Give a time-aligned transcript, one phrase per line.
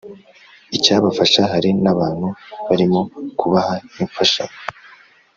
[0.75, 2.27] Icyabafasha hari n abantu
[2.67, 3.01] barimo
[3.39, 4.59] kubaha imfashanyo